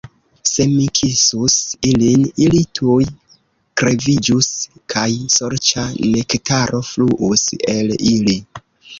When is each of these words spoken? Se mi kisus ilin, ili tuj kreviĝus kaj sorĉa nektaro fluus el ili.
Se 0.49 0.63
mi 0.69 0.85
kisus 0.99 1.57
ilin, 1.89 2.23
ili 2.45 2.61
tuj 2.79 3.05
kreviĝus 3.81 4.47
kaj 4.93 5.03
sorĉa 5.33 5.83
nektaro 6.15 6.81
fluus 6.93 7.45
el 7.75 7.93
ili. 8.13 8.35